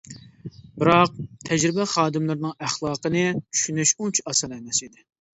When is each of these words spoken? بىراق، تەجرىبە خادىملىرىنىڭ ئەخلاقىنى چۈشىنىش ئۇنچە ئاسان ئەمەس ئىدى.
بىراق، 0.83 1.17
تەجرىبە 1.49 1.85
خادىملىرىنىڭ 1.91 2.55
ئەخلاقىنى 2.67 3.21
چۈشىنىش 3.57 3.91
ئۇنچە 3.99 4.25
ئاسان 4.33 4.57
ئەمەس 4.57 4.81
ئىدى. 4.89 5.05